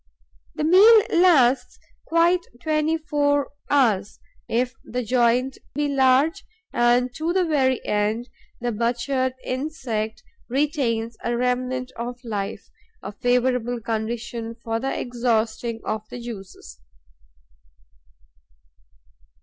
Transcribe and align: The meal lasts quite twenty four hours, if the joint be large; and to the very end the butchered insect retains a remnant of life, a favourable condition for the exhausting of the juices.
The 0.55 0.63
meal 0.63 1.03
lasts 1.21 1.77
quite 2.07 2.39
twenty 2.59 2.97
four 2.97 3.51
hours, 3.69 4.19
if 4.49 4.73
the 4.83 5.03
joint 5.03 5.59
be 5.75 5.87
large; 5.89 6.43
and 6.73 7.13
to 7.13 7.31
the 7.31 7.45
very 7.45 7.85
end 7.85 8.27
the 8.59 8.71
butchered 8.71 9.35
insect 9.45 10.23
retains 10.49 11.17
a 11.23 11.37
remnant 11.37 11.91
of 11.97 12.19
life, 12.23 12.71
a 13.03 13.11
favourable 13.11 13.79
condition 13.79 14.55
for 14.55 14.79
the 14.79 14.99
exhausting 14.99 15.81
of 15.85 16.01
the 16.09 16.19
juices. 16.19 16.79